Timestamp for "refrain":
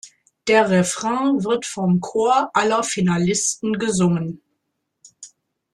0.71-1.43